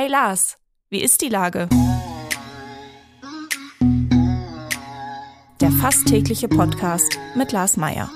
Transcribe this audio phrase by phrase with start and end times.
[0.00, 0.58] Hey Lars,
[0.90, 1.68] wie ist die Lage?
[5.60, 8.08] Der fast tägliche Podcast mit Lars Meier.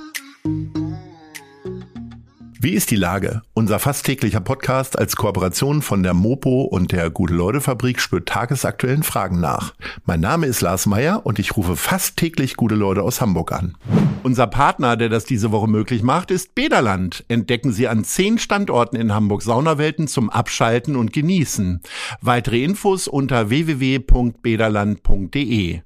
[2.61, 3.43] Wie ist die Lage?
[3.53, 9.41] Unser fast täglicher Podcast als Kooperation von der Mopo und der Gute-Leute-Fabrik spürt tagesaktuellen Fragen
[9.41, 9.75] nach.
[10.05, 13.77] Mein Name ist Lars Meyer und ich rufe fast täglich gute Leute aus Hamburg an.
[14.25, 17.25] Unser Partner, der das diese Woche möglich macht, ist Bederland.
[17.27, 21.81] Entdecken Sie an zehn Standorten in Hamburg Saunawelten zum Abschalten und Genießen.
[22.21, 25.81] Weitere Infos unter www.bederland.de.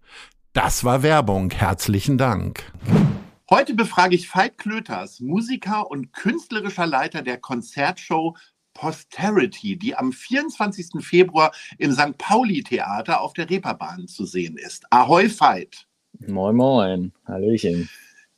[0.53, 1.51] Das war Werbung.
[1.51, 2.71] Herzlichen Dank.
[3.49, 8.37] Heute befrage ich Veit Klöters, Musiker und künstlerischer Leiter der Konzertshow
[8.75, 11.03] Posterity, die am 24.
[11.03, 12.19] Februar im St.
[12.19, 14.85] Pauli Theater auf der Reeperbahn zu sehen ist.
[14.91, 15.87] Ahoi Veit.
[16.27, 17.13] Moin, moin.
[17.27, 17.89] Hallöchen.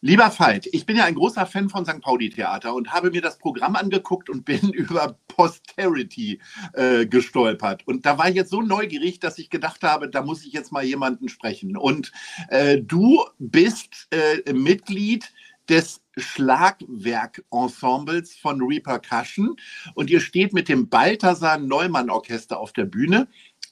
[0.00, 2.00] Lieber Veit, ich bin ja ein großer Fan von St.
[2.00, 6.40] Pauli Theater und habe mir das Programm angeguckt und bin über Posterity
[6.74, 7.84] äh, gestolpert.
[7.84, 10.70] Und da war ich jetzt so neugierig, dass ich gedacht habe, da muss ich jetzt
[10.70, 11.76] mal jemanden sprechen.
[11.76, 12.12] Und
[12.48, 15.32] äh, du bist äh, Mitglied
[15.68, 19.56] des Schlagwerk-Ensembles von Repercussion
[19.94, 23.26] und ihr steht mit dem Balthasar Neumann Orchester auf der Bühne.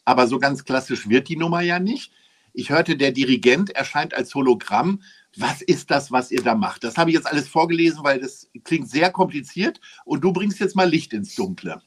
[0.04, 2.10] Aber so ganz klassisch wird die Nummer ja nicht.
[2.58, 5.02] Ich hörte, der Dirigent erscheint als Hologramm
[5.36, 6.84] was ist das, was ihr da macht?
[6.84, 10.76] Das habe ich jetzt alles vorgelesen, weil das klingt sehr kompliziert und du bringst jetzt
[10.76, 11.80] mal Licht ins Dunkle.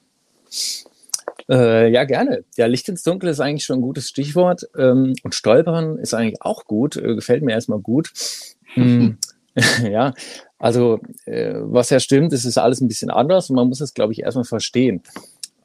[1.50, 2.44] Äh, ja, gerne.
[2.58, 4.64] Ja, Licht ins Dunkle ist eigentlich schon ein gutes Stichwort.
[4.78, 8.12] Ähm, und Stolpern ist eigentlich auch gut, äh, gefällt mir erstmal gut.
[8.74, 9.18] Hm,
[9.90, 10.14] ja,
[10.60, 13.94] also äh, was ja stimmt, es ist alles ein bisschen anders und man muss es,
[13.94, 15.02] glaube ich, erstmal verstehen.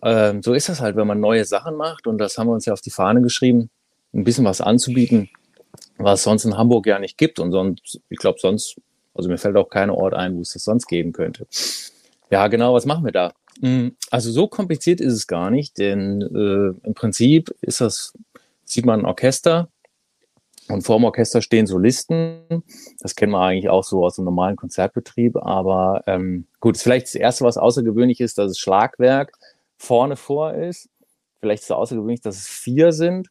[0.03, 2.67] Ähm, so ist das halt, wenn man neue Sachen macht und das haben wir uns
[2.67, 3.71] ja auf die Fahne geschrieben,
[4.15, 5.29] ein bisschen was anzubieten
[6.05, 7.39] was sonst in Hamburg ja nicht gibt.
[7.39, 8.81] Und sonst, ich glaube, sonst,
[9.15, 11.47] also mir fällt auch kein Ort ein, wo es das sonst geben könnte.
[12.31, 13.33] Ja, genau, was machen wir da?
[13.61, 18.13] Hm, also so kompliziert ist es gar nicht, denn äh, im Prinzip ist das,
[18.65, 19.69] sieht man ein Orchester
[20.69, 22.63] und vor dem Orchester stehen Solisten.
[23.01, 25.37] Das kennen wir eigentlich auch so aus dem normalen Konzertbetrieb.
[25.37, 29.33] Aber ähm, gut, ist vielleicht das Erste, was außergewöhnlich ist, dass es Schlagwerk
[29.77, 30.89] vorne vor ist.
[31.41, 33.29] Vielleicht ist es außergewöhnlich, dass es vier sind.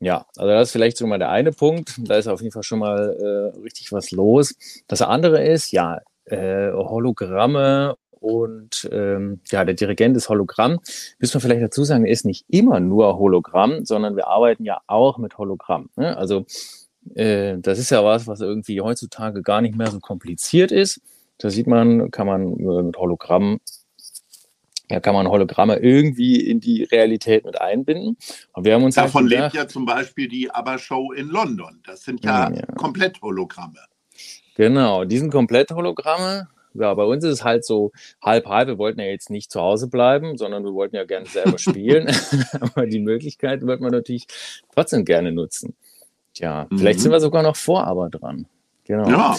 [0.00, 1.94] Ja, also das ist vielleicht schon mal der eine Punkt.
[1.98, 4.54] Da ist auf jeden Fall schon mal äh, richtig was los.
[4.88, 10.80] Das andere ist, ja, äh, Hologramme und ähm, ja, der Dirigent ist Hologramm.
[11.18, 14.80] Müssen wir vielleicht dazu sagen, er ist nicht immer nur Hologramm, sondern wir arbeiten ja
[14.86, 15.90] auch mit Hologramm.
[15.96, 16.16] Ne?
[16.16, 16.44] Also
[17.14, 21.00] äh, das ist ja was, was irgendwie heutzutage gar nicht mehr so kompliziert ist.
[21.38, 23.60] Da sieht man, kann man äh, mit Hologramm
[24.88, 28.16] da kann man Hologramme irgendwie in die Realität mit einbinden.
[28.52, 31.80] Und wir haben uns Davon halt gedacht, lebt ja zum Beispiel die ABBA-Show in London.
[31.84, 32.62] Das sind ja, ja.
[32.76, 33.80] komplett Hologramme.
[34.54, 36.48] Genau, die sind komplett Hologramme.
[36.74, 37.92] Ja, bei uns ist es halt so
[38.22, 38.68] halb halb.
[38.68, 42.08] Wir wollten ja jetzt nicht zu Hause bleiben, sondern wir wollten ja gerne selber spielen.
[42.60, 44.26] Aber die Möglichkeit wird man natürlich
[44.72, 45.74] trotzdem gerne nutzen.
[46.34, 46.78] Tja, mhm.
[46.78, 48.46] vielleicht sind wir sogar noch vor aber dran.
[48.84, 49.08] Genau.
[49.08, 49.36] Ja.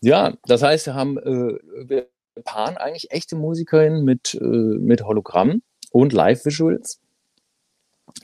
[0.00, 2.06] Ja, das heißt, wir haben, äh, wir
[2.42, 7.00] paaren eigentlich echte Musikerinnen mit, äh, mit Hologramm und Live-Visuals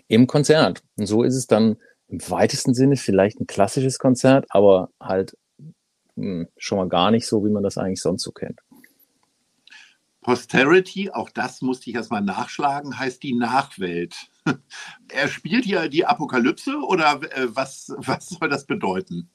[0.08, 0.82] im Konzert.
[0.96, 1.76] Und so ist es dann
[2.08, 5.36] im weitesten Sinne vielleicht ein klassisches Konzert, aber halt
[6.16, 8.60] mh, hm, schon mal gar nicht so, wie man das eigentlich sonst so kennt.
[10.24, 14.16] Posterity, auch das musste ich erstmal nachschlagen, heißt die Nachwelt.
[15.12, 19.30] er spielt hier die Apokalypse oder äh, was, was soll das bedeuten?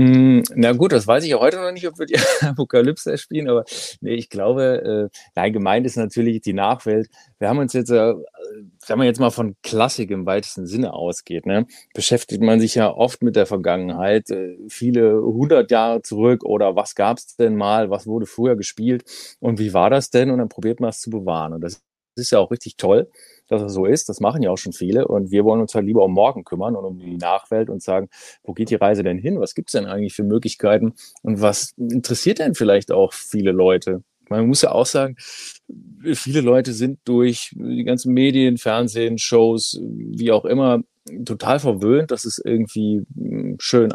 [0.00, 3.48] Mm, na gut, das weiß ich ja heute noch nicht, ob wir die Apokalypse spielen,
[3.48, 3.64] aber
[4.00, 7.08] nee, ich glaube, äh, nein, gemeint ist natürlich die Nachwelt.
[7.40, 8.14] Wir haben uns jetzt, äh,
[8.86, 12.92] wenn man jetzt mal von Klassik im weitesten Sinne ausgeht, ne, beschäftigt man sich ja
[12.94, 17.90] oft mit der Vergangenheit, äh, viele hundert Jahre zurück oder was gab es denn mal,
[17.90, 19.02] was wurde früher gespielt
[19.40, 20.30] und wie war das denn?
[20.30, 21.54] Und dann probiert man es zu bewahren.
[21.54, 21.82] Und das
[22.14, 23.08] ist ja auch richtig toll
[23.50, 24.08] dass es so ist.
[24.08, 25.08] Das machen ja auch schon viele.
[25.08, 28.08] Und wir wollen uns halt lieber um morgen kümmern und um die Nachwelt und sagen,
[28.42, 29.40] wo geht die Reise denn hin?
[29.40, 30.94] Was gibt es denn eigentlich für Möglichkeiten?
[31.22, 34.02] Und was interessiert denn vielleicht auch viele Leute?
[34.28, 35.16] Man muss ja auch sagen,
[36.14, 40.82] viele Leute sind durch die ganzen Medien, Fernsehen, Shows, wie auch immer,
[41.24, 43.94] total verwöhnt, dass es irgendwie hm, schön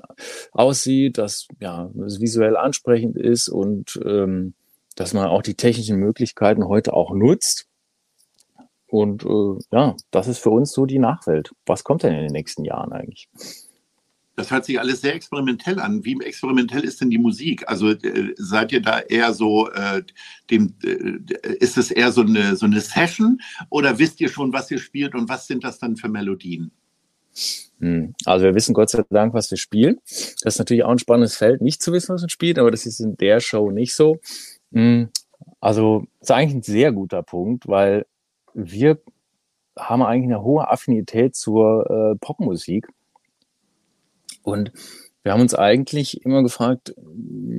[0.52, 4.56] aussieht, dass ja es visuell ansprechend ist und ähm,
[4.96, 7.68] dass man auch die technischen Möglichkeiten heute auch nutzt.
[8.94, 11.52] Und äh, ja, das ist für uns so die Nachwelt.
[11.66, 13.28] Was kommt denn in den nächsten Jahren eigentlich?
[14.36, 16.06] Das hört sich alles sehr experimentell an.
[16.06, 17.68] Wie experimentell ist denn die Musik?
[17.68, 20.04] Also äh, seid ihr da eher so, äh,
[20.52, 23.42] dem, äh, ist es eher so eine, so eine Session
[23.72, 26.70] oder wisst ihr schon, was ihr spielt und was sind das dann für Melodien?
[27.80, 28.14] Hm.
[28.26, 30.02] Also wir wissen Gott sei Dank, was wir spielen.
[30.06, 32.86] Das ist natürlich auch ein spannendes Feld, nicht zu wissen, was man spielt, aber das
[32.86, 34.20] ist in der Show nicht so.
[34.72, 35.10] Hm.
[35.60, 38.06] Also das ist eigentlich ein sehr guter Punkt, weil
[38.54, 39.02] wir
[39.78, 42.88] haben eigentlich eine hohe Affinität zur äh, Popmusik.
[44.44, 44.72] Und
[45.24, 46.94] wir haben uns eigentlich immer gefragt,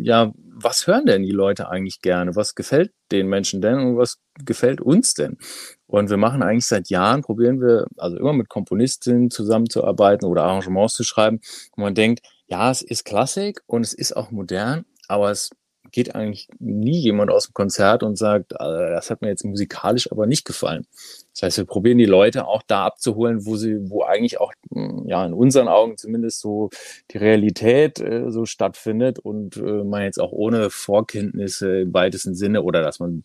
[0.03, 2.37] ja, was hören denn die Leute eigentlich gerne?
[2.37, 5.39] Was gefällt den Menschen denn und was gefällt uns denn?
[5.87, 10.95] Und wir machen eigentlich seit Jahren, probieren wir also immer mit Komponistinnen zusammenzuarbeiten oder Arrangements
[10.95, 11.41] zu schreiben,
[11.75, 15.51] wo man denkt, ja, es ist Klassik und es ist auch modern, aber es
[15.95, 20.11] geht eigentlich nie jemand aus dem Konzert und sagt, äh, das hat mir jetzt musikalisch
[20.11, 20.89] aber nicht gefallen.
[21.33, 25.05] Das heißt, wir probieren die Leute auch da abzuholen, wo sie, wo eigentlich auch, hm,
[25.07, 26.71] ja, in unseren Augen zumindest so
[27.13, 32.65] die Realität äh, so stattfindet und äh, man jetzt auch ohne Vorkenntnisse im weitesten Sinne
[32.65, 33.23] oder dass man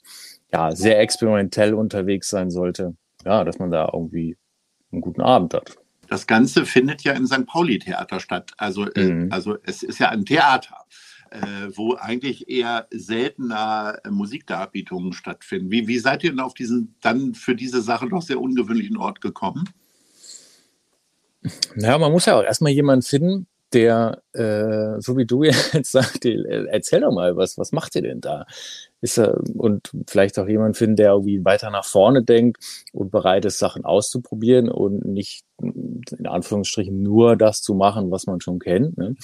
[0.54, 2.94] ja sehr experimentell unterwegs sein sollte,
[3.26, 4.38] ja, dass man da irgendwie
[4.92, 5.76] einen guten Abend hat.
[6.08, 7.48] Das Ganze findet ja im St.
[7.48, 8.52] Pauli-Theater statt.
[8.58, 9.32] Also, äh, mhm.
[9.32, 10.86] also es ist ja ein Theater
[11.76, 15.72] wo eigentlich eher seltener äh, Musikdarbietungen stattfinden.
[15.72, 19.22] Wie, wie seid ihr denn auf diesen dann für diese Sache doch sehr ungewöhnlichen Ort
[19.22, 19.70] gekommen?
[21.76, 26.26] Naja, man muss ja auch erstmal jemanden finden, der, äh, so wie du jetzt sagst,
[26.26, 28.46] erzähl doch mal, was, was macht ihr denn da?
[29.02, 32.58] Ist er, und vielleicht auch jemand finden, der irgendwie weiter nach vorne denkt
[32.92, 38.42] und bereit ist, Sachen auszuprobieren und nicht in Anführungsstrichen nur das zu machen, was man
[38.42, 38.98] schon kennt.
[38.98, 39.16] Ne?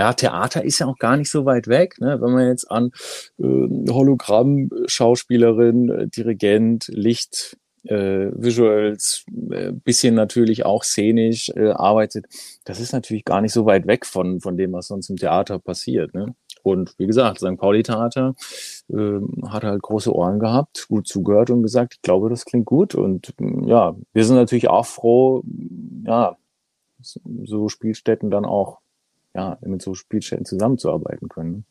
[0.00, 2.18] Ja, Theater ist ja auch gar nicht so weit weg, ne?
[2.22, 2.90] wenn man jetzt an
[3.38, 12.24] äh, Hologramm, Schauspielerin, Dirigent, Licht, äh, Visuals, äh, bisschen natürlich auch szenisch äh, arbeitet.
[12.64, 15.58] Das ist natürlich gar nicht so weit weg von, von dem, was sonst im Theater
[15.58, 16.14] passiert.
[16.14, 16.34] Ne?
[16.62, 17.58] Und wie gesagt, St.
[17.58, 18.34] Pauli-Theater
[18.88, 22.94] äh, hat halt große Ohren gehabt, gut zugehört und gesagt, ich glaube, das klingt gut.
[22.94, 23.34] Und
[23.66, 25.42] ja, wir sind natürlich auch froh,
[26.06, 26.38] ja,
[27.02, 28.78] so Spielstätten dann auch
[29.34, 31.64] ja, mit so Spielstätten zusammenzuarbeiten können.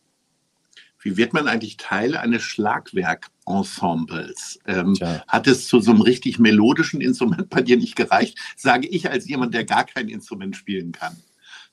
[1.02, 4.60] Wie wird man eigentlich Teil eines Schlagwerkensembles?
[4.66, 4.96] Ähm,
[5.28, 8.38] hat es zu so einem richtig melodischen Instrument bei dir nicht gereicht?
[8.58, 11.16] Sage ich als jemand, der gar kein Instrument spielen kann.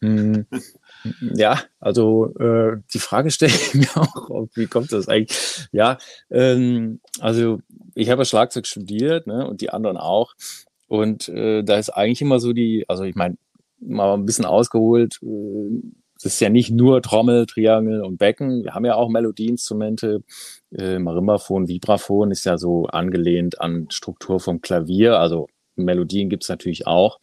[0.00, 0.46] Hm.
[1.20, 5.68] Ja, also äh, die Frage stelle ich mir auch, wie kommt das eigentlich?
[5.70, 5.98] Ja,
[6.30, 7.60] ähm, also
[7.94, 10.34] ich habe Schlagzeug studiert ne, und die anderen auch.
[10.88, 13.36] Und äh, da ist eigentlich immer so die, also ich meine,
[13.80, 15.18] mal ein bisschen ausgeholt.
[15.22, 15.80] Äh,
[16.16, 18.64] es ist ja nicht nur Trommel, Triangel und Becken.
[18.64, 20.22] Wir haben ja auch Melodieinstrumente.
[20.70, 25.18] Äh, Vibraphon ist ja so angelehnt an Struktur vom Klavier.
[25.18, 27.18] Also Melodien gibt's natürlich auch.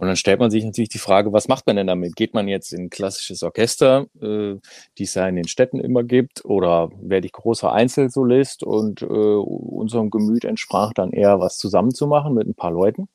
[0.00, 2.16] Und dann stellt man sich natürlich die Frage, was macht man denn damit?
[2.16, 4.56] Geht man jetzt in ein klassisches Orchester, äh,
[4.96, 9.04] die es ja in den Städten immer gibt, oder werde ich großer Einzelsolist und äh,
[9.04, 13.08] unserem Gemüt entsprach dann eher was zusammenzumachen mit ein paar Leuten?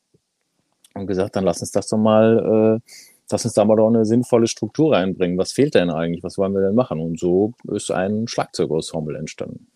[0.95, 2.91] Und gesagt, dann lass uns das doch mal, äh,
[3.29, 5.37] lass uns da mal doch eine sinnvolle Struktur reinbringen.
[5.37, 6.23] Was fehlt denn eigentlich?
[6.23, 6.99] Was wollen wir denn machen?
[6.99, 9.67] Und so ist ein Schlagzeugensemble entstanden.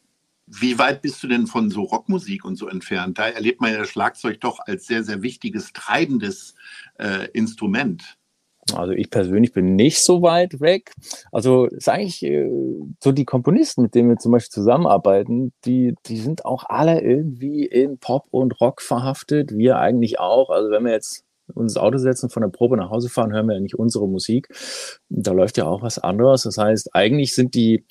[0.47, 3.19] Wie weit bist du denn von so Rockmusik und so entfernt?
[3.19, 6.55] Da erlebt man ja Schlagzeug doch als sehr, sehr wichtiges, treibendes
[6.97, 8.17] äh, Instrument.
[8.75, 10.93] Also ich persönlich bin nicht so weit weg.
[11.31, 12.49] Also ist eigentlich äh,
[13.03, 17.65] so die Komponisten, mit denen wir zum Beispiel zusammenarbeiten, die, die sind auch alle irgendwie
[17.65, 19.57] in Pop und Rock verhaftet.
[19.57, 20.49] Wir eigentlich auch.
[20.49, 21.25] Also wenn wir jetzt
[21.55, 24.07] uns ins Auto setzen, von der Probe nach Hause fahren, hören wir ja nicht unsere
[24.07, 24.49] Musik.
[25.09, 26.43] Da läuft ja auch was anderes.
[26.43, 27.85] Das heißt, eigentlich sind die,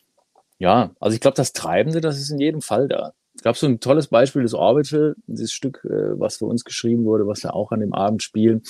[0.58, 3.12] ja, also ich glaube, das Treibende, das ist in jedem Fall da.
[3.34, 7.04] Es gab so ein tolles Beispiel des Orbital, dieses Stück, äh, was für uns geschrieben
[7.04, 8.62] wurde, was wir auch an dem Abend spielen.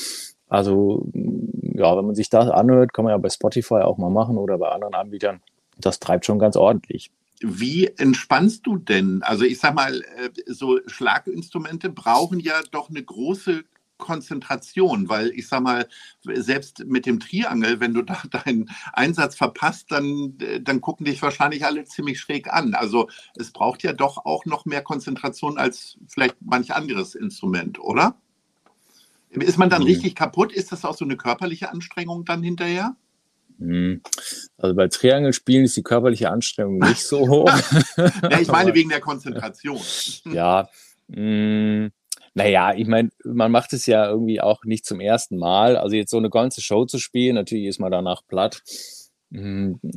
[0.48, 4.36] Also ja, wenn man sich das anhört, kann man ja bei Spotify auch mal machen
[4.36, 5.40] oder bei anderen Anbietern.
[5.78, 7.10] Das treibt schon ganz ordentlich.
[7.40, 9.22] Wie entspannst du denn?
[9.22, 13.62] Also ich sag mal, äh, so Schlaginstrumente brauchen ja doch eine große
[13.98, 15.86] Konzentration, weil ich sag mal,
[16.22, 21.20] selbst mit dem Triangel, wenn du da deinen Einsatz verpasst, dann, äh, dann gucken dich
[21.20, 22.74] wahrscheinlich alle ziemlich schräg an.
[22.74, 28.16] Also es braucht ja doch auch noch mehr Konzentration als vielleicht manch anderes Instrument, oder?
[29.30, 29.88] Ist man dann mhm.
[29.88, 30.52] richtig kaputt?
[30.52, 32.96] Ist das auch so eine körperliche Anstrengung dann hinterher?
[33.58, 34.02] Mhm.
[34.56, 37.50] Also bei Triangelspielen ist die körperliche Anstrengung nicht so hoch.
[37.96, 39.80] ja, ich meine wegen der Konzentration.
[40.24, 40.68] ja.
[41.08, 41.90] Mh,
[42.34, 45.76] naja, ich meine, man macht es ja irgendwie auch nicht zum ersten Mal.
[45.76, 48.62] Also jetzt so eine ganze Show zu spielen, natürlich ist man danach platt.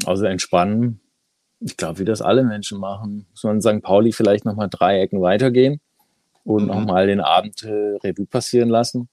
[0.06, 1.00] Also entspannen.
[1.60, 3.28] Ich glaube, wie das alle Menschen machen.
[3.30, 3.82] Muss man in St.
[3.82, 5.80] Pauli vielleicht nochmal drei Ecken weitergehen
[6.44, 6.70] und mhm.
[6.70, 9.08] nochmal den Abend äh, Revue passieren lassen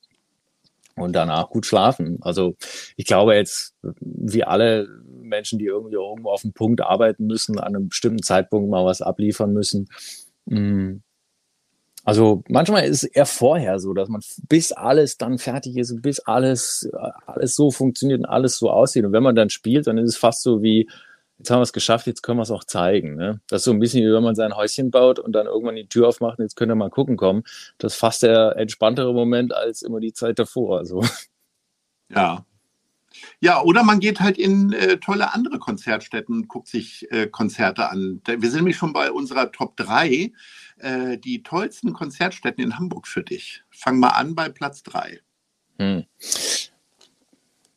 [1.01, 2.19] und danach gut schlafen.
[2.21, 2.57] Also
[2.97, 4.89] ich glaube jetzt, wie alle
[5.23, 9.03] Menschen, die irgendwie irgendwo auf dem Punkt arbeiten müssen, an einem bestimmten Zeitpunkt mal was
[9.03, 9.89] abliefern müssen.
[10.47, 10.97] Mm.
[12.05, 16.01] Also manchmal ist es eher vorher so, dass man bis alles dann fertig ist und
[16.01, 16.89] bis alles,
[17.27, 19.05] alles so funktioniert und alles so aussieht.
[19.05, 20.89] Und wenn man dann spielt, dann ist es fast so wie,
[21.39, 23.15] jetzt haben wir es geschafft, jetzt können wir es auch zeigen.
[23.15, 23.41] Ne?
[23.49, 25.89] Das ist so ein bisschen wie wenn man sein Häuschen baut und dann irgendwann die
[25.89, 27.45] Tür aufmacht und jetzt könnt ihr mal gucken kommen.
[27.79, 30.79] Das ist fast der entspanntere Moment als immer die Zeit davor.
[30.79, 31.05] Also.
[32.11, 32.45] Ja.
[33.41, 37.91] Ja, oder man geht halt in äh, tolle andere Konzertstätten und guckt sich äh, Konzerte
[37.91, 38.21] an.
[38.27, 40.33] Wir sind nämlich schon bei unserer Top 3,
[40.79, 43.63] äh, die tollsten Konzertstätten in Hamburg für dich.
[43.71, 45.21] Fang mal an bei Platz 3.
[45.79, 46.05] Hm.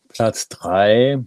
[0.10, 1.24] Platz 3.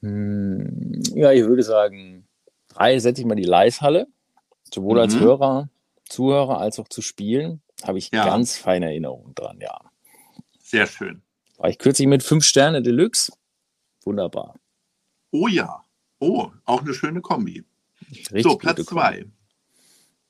[0.00, 2.26] Hm, ja, ich würde sagen,
[2.68, 4.06] drei setze ich mal die Leishalle.
[4.72, 5.00] Sowohl mhm.
[5.00, 5.68] als Hörer,
[6.08, 7.60] Zuhörer als auch zu spielen.
[7.82, 8.24] Habe ich ja.
[8.24, 9.80] ganz feine Erinnerungen dran, ja.
[10.58, 11.22] Sehr schön.
[11.56, 13.32] War ich kürzlich mit fünf Sterne Deluxe.
[14.04, 14.56] Wunderbar.
[15.30, 15.84] Oh ja.
[16.18, 17.64] Oh, auch eine schöne Kombi.
[18.10, 19.26] Richtig so, Platz zwei.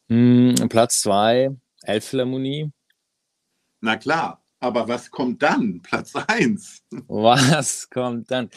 [0.08, 1.50] Hm, Platz zwei,
[1.82, 2.70] Elbphilharmonie.
[3.80, 4.39] Na klar.
[4.60, 5.80] Aber was kommt dann?
[5.82, 6.82] Platz 1.
[7.08, 8.50] Was kommt dann?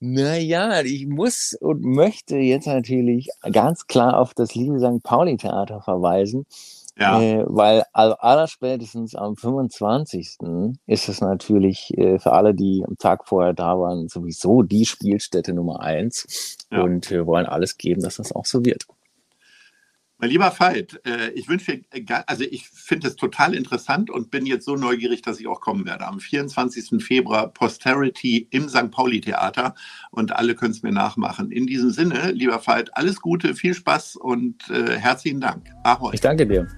[0.00, 5.02] Naja, ich muss und möchte jetzt natürlich ganz klar auf das liebe St.
[5.02, 6.46] Pauli-Theater verweisen.
[6.98, 7.20] Ja.
[7.20, 10.38] Äh, weil allerspätestens am 25.
[10.86, 15.54] ist es natürlich äh, für alle, die am Tag vorher da waren, sowieso die Spielstätte
[15.54, 16.56] Nummer 1.
[16.70, 16.82] Ja.
[16.82, 18.86] Und wir wollen alles geben, dass das auch so wird.
[20.22, 21.80] Mein lieber Veit, äh, ich wünsche,
[22.28, 25.84] also ich finde es total interessant und bin jetzt so neugierig, dass ich auch kommen
[25.84, 26.06] werde.
[26.06, 27.02] Am 24.
[27.02, 28.92] Februar Posterity im St.
[28.92, 29.74] Pauli Theater
[30.12, 31.50] und alle können es mir nachmachen.
[31.50, 35.68] In diesem Sinne, lieber Veit, alles Gute, viel Spaß und äh, herzlichen Dank.
[35.82, 36.14] Ahoi.
[36.14, 36.68] Ich danke dir.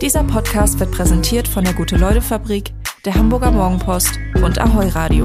[0.00, 2.72] Dieser Podcast wird präsentiert von der Gute-Leute-Fabrik,
[3.04, 5.24] der Hamburger Morgenpost und Ahoi Radio.